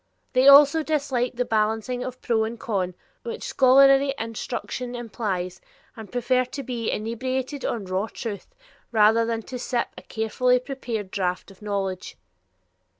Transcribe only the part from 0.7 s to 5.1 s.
dislike the balancing of pro and con which scholarly instruction